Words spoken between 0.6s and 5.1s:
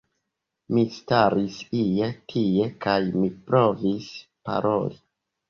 Mi staris ie tie kaj mi provis paroli